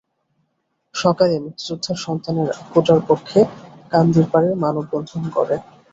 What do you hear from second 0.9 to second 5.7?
সকালে মুক্তিযোদ্ধার সন্তানেরা কোটার পক্ষে কান্দিরপাড়ে মানববন্ধন করে।